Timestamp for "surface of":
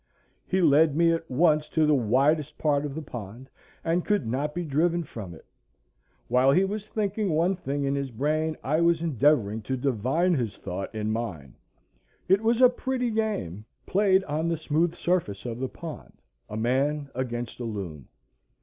14.95-15.59